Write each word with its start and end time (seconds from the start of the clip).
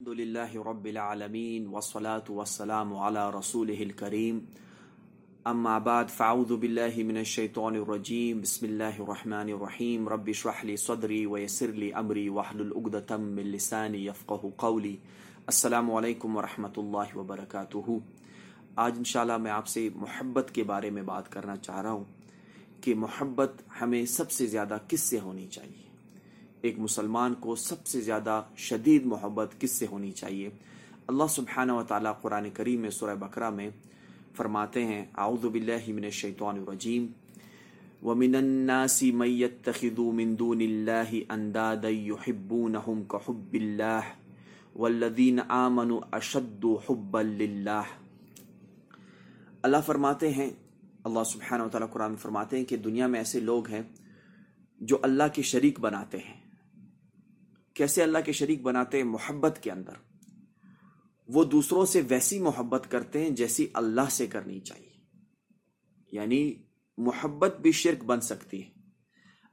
الحمد 0.00 0.20
لله 0.20 0.62
رب 0.62 0.86
العالمين 0.86 1.66
والصلاة 1.68 2.26
والسلام 2.30 2.90
على 2.96 3.30
رسوله 3.30 3.82
الكريم 3.82 4.36
أما 5.46 5.78
بعد 5.78 6.08
فأعوذ 6.08 6.56
بالله 6.56 7.02
من 7.02 7.16
الشيطان 7.16 7.76
الرجيم 7.76 8.40
بسم 8.40 8.66
الله 8.66 9.02
الرحمن 9.04 9.48
الرحيم 9.48 10.08
رب 10.08 10.28
اشرح 10.28 10.64
لي 10.64 10.76
صدري 10.76 11.26
ويسر 11.26 11.70
لي 11.70 11.94
أمري 11.94 12.28
واحلل 12.30 12.70
عقدة 12.76 13.16
من 13.16 13.50
لساني 13.56 14.04
يفقه 14.04 14.52
قولي 14.58 14.94
السلام 15.46 15.90
علیکم 15.90 16.36
ورحمۃ 16.36 16.78
اللہ 16.84 17.16
وبرکاتہ. 17.16 17.98
آج 18.76 18.98
انشاءاللہ 18.98 19.36
میں 19.38 19.50
آپ 19.50 19.66
سے 19.74 19.88
محبت 19.96 20.54
کے 20.54 20.64
بارے 20.70 20.90
میں 20.90 21.02
بات 21.10 21.32
کرنا 21.32 21.56
چاہ 21.56 21.82
رہا 21.82 21.92
ہوں 21.92 22.04
کہ 22.82 22.94
محبت 22.94 23.62
ہمیں 23.80 24.04
سب 24.16 24.30
سے 24.30 24.46
زیادہ 24.46 24.78
کس 24.88 25.10
سے 25.10 25.20
ہونی 25.20 25.46
چاہیے؟ 25.58 25.87
ایک 26.62 26.78
مسلمان 26.78 27.34
کو 27.34 27.56
سب 27.56 27.86
سے 27.86 28.00
زیادہ 28.00 28.42
شدید 28.56 29.06
محبت 29.06 29.60
کس 29.60 29.70
سے 29.70 29.86
ہونی 29.90 30.12
چاہیے؟ 30.12 30.50
اللہ 31.06 31.26
سبحانہ 31.30 31.72
و 31.72 31.82
تعالیٰ 31.82 32.12
قرآن 32.20 32.50
کریم 32.50 32.80
میں 32.80 32.90
سورہ 32.90 33.14
بکرا 33.14 33.50
میں 33.50 33.70
فرماتے 34.36 34.84
ہیں، 34.86 35.04
اعوذ 35.14 35.44
باللہ 35.44 35.88
من 35.88 36.04
الشیطان 36.04 36.58
الرجیم۔ 36.58 37.06
ومن 38.02 38.34
الناس 38.34 39.02
من 39.02 39.28
يتخذ 39.28 39.98
من 39.98 40.38
دون 40.38 40.60
الله 40.60 41.20
اندادا 41.30 41.88
يحبونهم 41.88 43.02
كحب 43.08 43.54
الله 43.54 44.02
والذين 44.76 45.40
آمنوا 45.48 46.00
اشد 46.12 46.66
حبا 46.88 47.22
لله۔ 47.22 47.82
اللہ 49.62 49.76
فرماتے 49.86 50.30
ہیں، 50.30 50.50
اللہ 51.04 51.24
سبحانہ 51.24 51.62
و 51.62 51.68
تعالیٰ 51.68 51.90
قرآن 51.92 52.16
فرماتے 52.16 52.56
ہیں 52.56 52.64
کہ 52.64 52.76
دنیا 52.76 53.06
میں 53.06 53.20
ایسے 53.20 53.40
لوگ 53.40 53.68
ہیں 53.68 53.82
جو 54.80 54.98
اللہ 55.02 55.34
کے 55.34 55.42
شریک 55.42 55.80
بناتے 55.80 56.18
ہیں۔ 56.18 56.47
کیسے 57.78 58.02
اللہ 58.02 58.18
کے 58.24 58.32
شریک 58.32 58.62
بناتے 58.62 58.96
ہیں 58.96 59.04
محبت 59.04 59.58
کے 59.62 59.70
اندر۔ 59.70 59.92
وہ 61.28 61.44
دوسروں 61.44 61.86
سے 61.86 62.02
ویسی 62.08 62.38
محبت 62.38 62.90
کرتے 62.90 63.22
ہیں 63.22 63.30
جیسی 63.30 63.66
اللہ 63.74 64.10
سے 64.10 64.26
کرنی 64.26 64.60
چاہیے۔ 64.60 64.90
یعنی 66.12 66.54
محبت 66.98 67.60
بھی 67.60 67.72
شرک 67.72 68.04
بن 68.04 68.20
سکتی 68.20 68.64
ہے۔ 68.64 68.70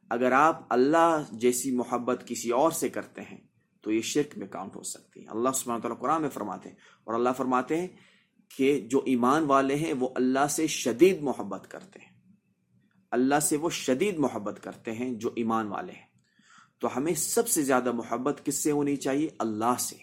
اگر 0.09 0.31
آپ 0.31 0.65
اللہ 0.69 1.23
جیسی 1.31 1.71
محبت 1.71 2.23
کسی 2.27 2.49
اور 2.49 2.71
سے 2.71 2.89
کرتے 2.89 3.21
ہیں، 3.21 3.37
تو 3.81 3.91
یہ 3.91 4.01
شرک 4.01 4.37
میں 4.37 4.47
کاؤنٹ 4.47 4.75
ہو 4.75 4.83
سکتی 4.83 5.21
ہے۔ 5.21 5.29
اللہ 5.29 5.49
سبحانہ 5.55 5.81
تعالیٰ 5.81 5.99
قرآن 5.99 6.21
میں 6.21 6.29
فرماتے 6.29 6.69
ہیں 6.69 6.75
اور 7.03 7.13
اللہ 7.13 7.29
فرماتے 7.37 7.81
ہیں 7.81 7.87
کہ 8.57 8.79
جو 8.79 9.01
ایمان 9.05 9.43
والے 9.43 9.75
ہیں، 9.75 9.93
وہ 9.99 10.09
اللہ 10.15 10.47
سے 10.49 10.67
شدید 10.67 11.21
محبت 11.21 11.71
کرتے 11.71 11.99
ہیں۔ 11.99 12.33
اللہ 13.11 13.39
سے 13.41 13.57
وہ 13.57 13.69
شدید 13.69 14.17
محبت 14.17 14.63
کرتے 14.63 14.91
ہیں 14.91 15.13
جو 15.13 15.29
ایمان 15.35 15.67
والے 15.67 15.93
ہیں۔ 15.93 16.14
تو 16.79 16.97
ہمیں 16.97 17.13
سب 17.13 17.47
سے 17.47 17.63
زیادہ 17.63 17.91
محبت 17.91 18.41
کس 18.45 18.63
سے 18.63 18.71
ہونی 18.71 18.95
چاہیے؟ 18.95 19.29
اللہ 19.39 19.79
سے۔ 19.79 19.95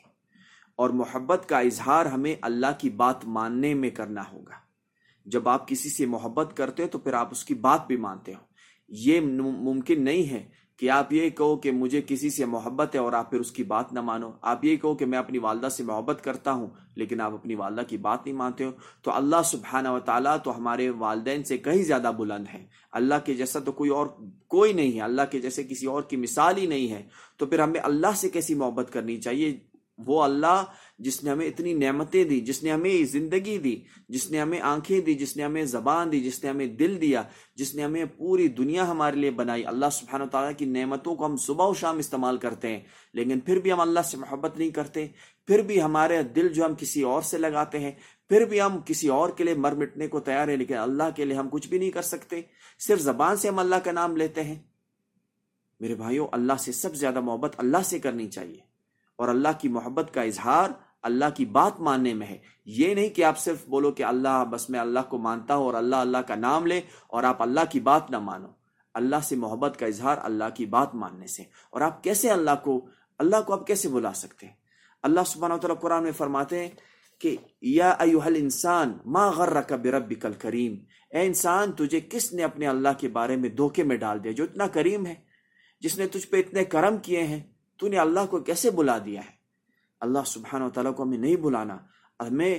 اور 0.76 0.90
محبت 0.90 1.48
کا 1.48 1.58
اظہار 1.58 2.06
ہمیں 2.06 2.36
اللہ 2.42 2.66
کی 2.78 2.90
بات 2.90 3.24
ماننے 3.24 3.74
میں 3.74 3.90
کرنا 3.90 4.22
ہوگا۔ 4.32 4.54
جب 5.26 5.48
آپ 5.48 5.68
کسی 5.68 5.90
سے 5.90 6.06
محبت 6.06 6.56
کرتے 6.56 6.82
ہو 6.82 6.88
تو 6.88 6.98
پھر 6.98 7.12
آپ 7.12 7.28
اس 7.30 7.44
کی 7.44 7.54
بات 7.54 7.86
بھی 7.86 7.96
مانتے 7.96 8.34
ہو۔ 8.34 8.40
یہ 8.88 9.20
ممکن 9.20 10.04
نہیں 10.04 10.30
ہے 10.30 10.48
کہ 10.82 10.90
آپ 10.90 11.12
یہ 11.12 11.30
کہو 11.30 11.56
کہ 11.56 11.70
مجھے 11.70 12.02
کسی 12.06 12.30
سے 12.30 12.44
محبت 12.44 12.94
ہے 12.94 13.00
اور 13.00 13.12
آپ 13.12 13.30
پھر 13.30 13.40
اس 13.40 13.52
کی 13.52 13.62
بات 13.62 13.92
نہ 13.92 14.00
مانو۔ 14.00 14.30
آپ 14.42 14.64
یہ 14.64 14.76
کہو 14.76 14.94
کہ 14.94 15.06
میں 15.06 15.18
اپنی 15.18 15.38
والدہ 15.38 15.68
سے 15.68 15.82
محبت 15.82 16.24
کرتا 16.24 16.52
ہوں، 16.52 16.66
لیکن 16.94 17.20
آپ 17.20 17.32
اپنی 17.32 17.54
والدہ 17.54 17.80
کی 17.88 17.96
بات 17.96 18.26
نہیں 18.26 18.36
مانتے 18.36 18.64
ہو۔ 18.64 18.70
تو 19.02 19.10
اللہ 19.12 19.36
سبحانہ 19.44 19.88
و 19.88 20.00
تعالیٰ 20.00 20.36
تو 20.44 20.58
ہمارے 20.58 20.90
والدین 20.90 21.44
سے 21.44 21.58
کہیں 21.58 21.82
زیادہ 21.82 22.12
بلند 22.18 22.44
ہیں۔ 22.54 22.66
اللہ 22.92 23.14
کے 23.24 23.34
جیسا 23.34 23.58
تو 23.58 23.72
کوئی 23.72 23.90
اور 23.90 24.06
کوئی 24.48 24.72
نہیں 24.72 24.96
ہے۔ 24.96 25.00
اللہ 25.00 25.22
کے 25.30 25.40
جیسے 25.40 25.64
کسی 25.64 25.86
اور 25.86 26.02
کی 26.02 26.16
مثال 26.16 26.56
ہی 26.56 26.66
نہیں 26.66 26.92
ہے۔ 26.92 27.02
تو 27.36 27.46
پھر 27.46 27.58
ہمیں 27.58 27.80
اللہ 27.82 28.16
سے 28.16 28.30
کیسی 28.30 28.54
محبت 28.54 28.92
کرنی 28.92 29.16
چاہیے؟ 29.16 29.71
وہ 30.06 30.22
اللہ 30.22 30.64
جس 30.98 31.24
نے 31.24 31.30
ہمیں 31.30 31.46
اتنی 31.46 31.74
نعمتیں 31.74 32.24
دی، 32.24 32.40
جس 32.40 32.62
نے 32.62 32.72
ہمیں 32.72 33.04
زندگی 33.04 33.58
دی، 33.58 33.80
جس 34.08 34.30
نے 34.30 34.40
ہمیں 34.40 34.60
آنکھیں 34.60 35.00
دی، 35.00 35.14
جس 35.14 35.36
نے 35.36 35.42
ہمیں 35.42 35.64
زبان 35.64 36.12
دی، 36.12 36.20
جس 36.20 36.44
نے 36.44 36.50
ہمیں 36.50 36.66
دل 36.66 37.00
دیا، 37.00 37.22
جس 37.54 37.74
نے 37.74 37.82
ہمیں 37.82 38.04
پوری 38.04 38.48
دنیا 38.48 38.90
ہمارے 38.90 39.16
لیے 39.16 39.30
بنائی۔ 39.30 39.66
اللہ 39.66 39.86
سبحانہ 39.92 40.24
تعالیٰ 40.24 40.58
کی 40.58 40.64
نعمتوں 40.64 41.14
کو 41.14 41.26
ہم 41.26 41.36
صبح 41.36 41.66
و 41.66 41.74
شام 41.74 41.98
استعمال 41.98 42.36
کرتے 42.36 42.68
ہیں۔ 42.68 42.80
لیکن 43.14 43.40
پھر 43.40 43.60
بھی 43.60 43.72
ہم 43.72 43.80
اللہ 43.80 44.00
سے 44.00 44.16
محبت 44.16 44.58
نہیں 44.58 44.70
کرتے، 44.70 45.06
پھر 45.46 45.62
بھی 45.62 45.82
ہمارے 45.82 46.22
دل 46.22 46.48
جو 46.48 46.64
ہم 46.64 46.74
کسی 46.78 47.02
اور 47.02 47.22
سے 47.22 47.38
لگاتے 47.38 47.78
ہیں، 47.78 47.92
پھر 48.28 48.44
بھی 48.44 48.60
ہم 48.60 48.78
کسی 48.86 49.08
اور 49.08 49.28
کے 49.28 49.44
لیے 49.44 49.54
مر 49.54 49.72
مٹنے 49.72 50.08
کو 50.08 50.20
تیار 50.20 50.48
ہیں، 50.48 50.56
لیکن 50.56 50.76
اللہ 50.76 51.02
کے 51.16 51.24
لیے 51.24 51.36
ہم 51.36 51.48
کچھ 51.50 51.68
بھی 51.68 51.78
نہیں 51.78 51.90
کر 51.90 52.02
سکتے۔ 52.02 52.42
صرف 52.78 53.00
زبان 53.00 53.36
سے 53.36 53.48
ہم 53.48 53.58
اللہ 53.58 53.76
کا 53.76 53.92
نام 53.92 54.16
لیتے 54.16 54.44
ہیں۔ 54.44 54.56
میرے 55.80 55.94
بھائیوں 55.94 56.28
اللہ 56.32 56.52
سے 56.58 56.72
سب 56.72 56.94
زیادہ 56.94 57.20
محبت 57.20 57.54
اللہ 57.58 57.82
سے 57.84 57.98
کرنی 57.98 58.28
چاہیے۔ 58.28 58.71
اور 59.22 59.30
اللہ 59.30 59.48
کی 59.60 59.68
محبت 59.68 60.14
کا 60.14 60.22
اظہار 60.22 60.70
اللہ 61.02 61.24
کی 61.36 61.44
بات 61.44 61.80
ماننے 61.80 62.14
میں 62.14 62.26
ہے۔ 62.26 62.38
یہ 62.64 62.94
نہیں 62.94 63.08
کہ 63.08 63.24
آپ 63.24 63.38
صرف 63.38 63.68
بولو 63.68 63.92
کہ 63.92 64.02
اللہ، 64.02 64.44
بس 64.50 64.70
میں 64.70 64.80
اللہ 64.80 65.00
کو 65.08 65.18
مانتا 65.18 65.56
ہوں 65.56 65.64
اور 65.64 65.74
اللہ 65.74 65.96
اللہ 65.96 66.18
کا 66.18 66.34
نام 66.34 66.66
لے 66.66 66.80
اور 67.06 67.22
آپ 67.22 67.42
اللہ 67.42 67.60
کی 67.70 67.80
بات 67.80 68.10
نہ 68.10 68.18
مانو۔ 68.18 68.48
اللہ 68.94 69.16
سے 69.22 69.36
محبت 69.36 69.78
کا 69.78 69.86
اظہار 69.86 70.16
اللہ 70.22 70.44
کی 70.54 70.66
بات 70.66 70.94
ماننے 70.94 71.26
سے۔ 71.26 71.42
اور 71.70 71.80
آپ 71.80 72.04
کیسے 72.04 72.30
اللہ 72.30 72.50
کو 72.64 72.86
اللہ 73.18 73.36
کو 73.46 73.52
آپ 73.52 73.66
کیسے 73.66 73.88
بلا 73.88 74.12
سکتے 74.12 74.46
ہیں؟ 74.46 74.54
اللہ 75.02 75.20
سبحانہ 75.26 75.54
تعالیٰ 75.54 75.80
قرآن 75.80 76.02
میں 76.02 76.12
فرماتے 76.12 76.62
ہیں 76.62 76.70
کہ 77.20 77.36
یا 77.62 77.90
ایوہل 77.90 78.36
انسان 78.36 78.92
ما 79.06 79.30
غرک 79.30 79.72
بربک 79.72 80.26
الکریم۔ 80.26 80.74
اے 81.10 81.26
انسان، 81.26 81.72
تجھے 81.72 82.00
کس 82.00 82.32
نے 82.32 82.44
اپنے 82.44 82.66
اللہ 82.66 82.88
کے 82.98 83.08
بارے 83.08 83.36
میں 83.36 83.48
دھوکے 83.48 83.82
میں 83.82 83.96
ڈال 83.96 84.24
دیا 84.24 84.32
جو 84.32 84.44
اتنا 84.44 84.66
کریم 84.66 85.06
ہے؟ 85.06 85.14
جس 85.80 85.98
نے 85.98 86.06
تجھ 86.06 86.26
پہ 86.26 86.36
اتنے 86.36 86.64
کرم 86.64 86.96
کیے 86.96 87.22
ہیں۔ 87.22 87.40
تو 87.78 87.88
نے 87.88 87.98
اللہ 87.98 88.26
کو 88.30 88.40
کیسے 88.40 88.70
بلا 88.70 88.98
دیا 88.98 89.20
ہے؟ 89.20 89.30
اللہ 90.00 90.18
سبحانہ 90.26 90.64
و 90.64 90.70
تعالیٰ 90.70 90.94
کو 90.94 91.02
ہمیں 91.02 91.18
نہیں 91.18 91.36
بلانا، 91.36 91.76
ہمیں 92.20 92.58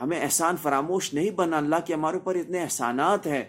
ہمیں 0.00 0.20
احسان 0.20 0.56
فراموش 0.62 1.14
نہیں 1.14 1.30
بنا 1.30 1.56
اللہ 1.56 1.76
کے 1.86 1.94
ہمارے 1.94 2.16
اوپر 2.16 2.34
اتنے 2.34 2.62
احسانات 2.62 3.26
ہیں۔ 3.26 3.44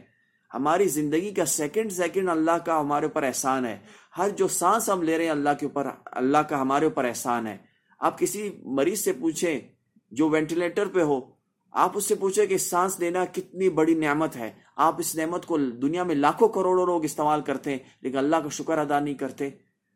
ہماری 0.54 0.88
زندگی 0.88 1.34
کا 1.34 1.46
سیکنڈ 1.46 1.92
سیکنڈ 1.92 2.30
اللہ 2.30 2.58
کا 2.66 2.80
ہمارے 2.80 3.06
اوپر 3.06 3.24
احسان 3.24 3.66
ہے۔ 3.66 3.78
ہر 4.18 4.30
جو 4.30 4.48
سانس 4.48 4.90
ہم 4.90 5.02
لے 5.02 5.18
رہے 5.18 5.24
ہیں 5.24 5.32
اللہ 5.32 5.50
کے 5.60 5.66
اوپر، 5.66 5.88
اللہ 6.06 6.38
کا 6.38 6.62
ہمارے 6.62 6.86
اوپر 6.86 7.06
احسان 7.06 7.48
ہے۔ 7.48 7.58
آپ 8.00 8.20
کسی 8.20 8.50
مریض 8.64 9.00
سے 9.00 9.14
پوچھیں 9.14 9.60
جو 10.12 10.30
وینٹیلیٹر 10.30 10.88
پہ 10.88 11.02
ہو، 11.02 11.22
آپ 11.72 11.92
اس 11.94 12.06
سے 12.06 12.16
پوچھیں 12.16 12.46
کہ 12.46 12.58
سانس 12.58 13.00
لینا 13.00 13.26
کتنی 13.26 13.70
بڑی 13.70 13.94
نعمت 13.94 14.36
ہے۔ 14.36 14.52
آپ 14.76 14.96
اس 15.00 15.16
نعمت 15.16 15.46
کو 15.46 15.58
دنیا 15.58 16.04
میں 16.04 16.16
لاکھوں 16.16 16.48
کروڑوں 16.48 16.86
لوگ 16.86 17.04
استعمال 17.04 17.42
کرتے 17.42 17.72
ہیں، 17.72 17.80
لیکن 18.02 18.18
اللہ 18.18 18.36
کا 18.36 18.50
شکر 18.50 18.78
ادا 18.78 19.00
نہیں 19.00 19.14
کرتے۔ 19.14 19.50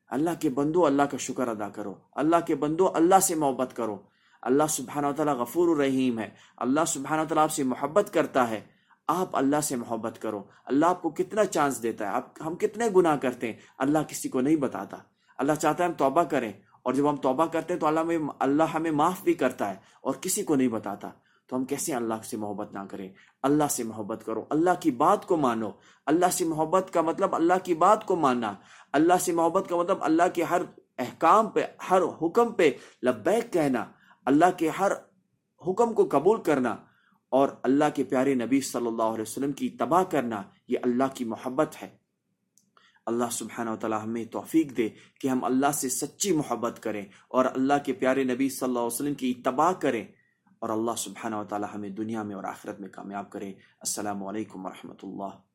اللہ 0.10 0.30
کے 0.40 0.50
بندو 0.50 0.86
اللہ 0.86 1.02
کا 1.02 1.18
شکر 1.18 1.48
ادا 1.48 1.70
کرو۔ 1.70 1.94
اللہ 2.12 2.36
کے 2.48 2.56
بندو 2.56 2.92
اللہ 2.94 3.20
سے 3.20 3.36
محبت 3.36 3.76
کرو۔ 3.76 3.98
اللہ 4.42 4.64
سبحانہ 4.70 5.08
و 5.08 5.14
تعالیٰ 5.14 5.36
غفور 5.36 5.68
الرحیم 5.68 6.20
ہے۔ 6.20 6.30
اللہ 6.58 6.86
سبحانہ 6.88 7.22
و 7.22 7.26
تعالیٰ 7.26 7.44
آپ 7.44 7.52
سے 7.52 7.64
محبت 7.64 8.14
کرتا 8.14 8.50
ہے۔ 8.50 8.62
آپ 9.08 9.36
اللہ 9.36 9.62
سے 9.62 9.76
محبت 9.76 10.22
کرو۔ 10.22 10.44
اللہ 10.66 10.86
آپ 10.86 11.02
کو 11.02 11.10
کتنا 11.10 11.46
چانس 11.46 11.84
دیتا 11.84 12.06
ہے۔ 12.06 12.10
آپ 12.10 12.28
ہم 12.46 12.56
کتنے 12.56 12.86
گناہ 12.96 13.18
کرتے 13.18 13.48
ہیں۔ 13.48 13.60
اللہ 13.78 14.00
کسی 14.08 14.30
کو 14.30 14.42
نہیں 14.42 14.56
بتاتا۔ 14.56 14.98
اللہ 15.38 15.54
چاہتا 15.54 15.84
ہے 15.84 15.90
ہم 15.90 15.94
توبہ 15.94 16.24
کریں۔ 16.24 16.54
اور 16.84 16.94
جب 16.94 17.10
ہم 17.10 17.16
توبہ 17.16 17.46
کرتے 17.46 17.74
ہیں 17.74 17.82
تو 17.82 17.88
اللہ 17.88 18.04
میں 18.04 18.18
اللہ 18.40 18.64
ہمیں 18.64 18.92
معاف 18.92 19.24
بھی 19.24 19.34
کرتا 19.34 19.70
ہے 19.70 19.76
اور 20.02 20.14
کسی 20.14 20.44
کو 20.44 20.56
نہیں 20.56 20.68
بتاتا۔ 20.68 21.10
تو 21.50 21.56
ہم 21.56 21.66
کیسے 21.66 21.94
اللہ 21.94 22.14
سے 22.30 22.38
محبت 22.38 22.74
نہ 22.74 22.80
کریں؟ 22.90 23.10
اللہ 23.44 23.64
سے 23.70 23.84
محبت 23.84 24.26
کرو۔ 24.26 24.46
اللہ 24.50 24.70
کی 24.80 24.92
بات 24.92 25.26
کو 25.26 25.38
مانو۔ 25.38 25.70
اللہ 26.06 26.26
سے 26.32 26.46
محبت 26.46 26.94
کا 26.94 27.02
مطلب 27.02 27.36
اللہ 27.36 27.54
کی 27.64 27.74
بات 27.74 28.06
کو 28.06 28.16
ماننا۔ 28.16 28.54
اللہ 28.94 29.14
سے 29.22 29.32
محبت 29.32 29.70
کا 29.70 29.76
مطلب 29.76 30.04
اللہ 30.04 30.24
کے 30.34 30.44
ہر 30.44 30.62
احکام 30.98 31.50
پہ، 31.50 31.66
ہر 31.90 32.02
حکم 32.22 32.52
پہ 32.52 32.72
لبیک 33.04 33.54
کہنا۔ 33.54 33.86
اللہ 34.26 34.46
کے 34.58 34.70
ہر 34.70 34.92
حکم 35.68 35.94
کو 35.94 36.08
قبول 36.12 36.42
کرنا 36.42 36.76
اور 37.30 37.50
اللہ 37.64 37.86
کے 37.94 38.04
پیارے 38.04 38.34
نبی 38.34 38.62
صلی 38.62 38.88
اللہ 38.88 39.04
علیہ 39.04 39.22
وسلم 39.22 39.52
کی 39.52 39.70
تباہ 39.70 40.04
کرنا، 40.04 40.42
یہ 40.68 40.78
اللہ 40.84 41.04
کی 41.14 41.26
محبت 41.26 41.76
ہے۔ 41.82 41.90
اللہ 43.06 43.26
سبحانہ 43.32 43.70
و 43.70 43.76
تعالی 43.76 43.96
ہمیں 44.04 44.26
توفیق 44.26 44.78
دے 44.78 44.90
کہ 45.20 45.28
ہم 45.28 45.44
اللہ 45.44 45.72
سے 45.74 45.90
سچی 45.90 46.32
محبت 46.32 46.84
کریں 46.84 47.06
اور 47.28 47.46
اللہ 47.46 47.74
کے 47.86 47.94
پیارے 47.94 48.24
نبی 48.24 48.50
صلی 48.50 48.68
اللہ 48.68 48.80
علیہ 48.80 48.86
وسلم 48.86 49.14
کی 49.14 49.34
تباہ 49.34 49.72
کریں۔ 49.72 50.06
اور 50.60 50.70
اللہ 50.70 50.92
سبحانہ 50.98 51.36
و 51.36 51.44
تعالی 51.44 51.66
ہمیں 51.74 51.90
دنیا 51.90 52.24
میں 52.24 52.36
اور 52.36 52.44
آخرت 52.44 52.80
میں 52.80 52.90
کامیاب 52.90 53.30
کرے۔ 53.30 53.50
السلام 53.80 54.24
علیکم 54.24 54.66
ورحمۃ 54.66 55.00
اللہ۔ 55.04 55.49